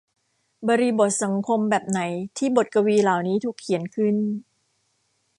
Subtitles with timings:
[0.69, 1.99] บริบทสังคมแบบไหน
[2.37, 4.15] ที่บทกวีเหล่านี้ถูกเขียนขึ้น